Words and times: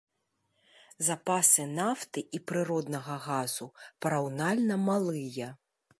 Запасы 1.07 1.65
нафты 1.79 2.19
і 2.37 2.41
прыроднага 2.53 3.21
газу 3.27 3.69
параўнальна 4.07 4.75
малыя. 4.91 5.47